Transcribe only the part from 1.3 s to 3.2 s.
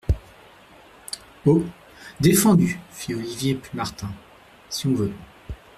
Oh! défendu, fit